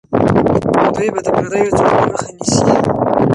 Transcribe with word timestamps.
دوی 0.95 1.07
به 1.13 1.21
د 1.25 1.27
پردیو 1.35 1.75
ځواک 1.77 2.01
مخه 2.09 2.25
نیسي. 2.35 2.71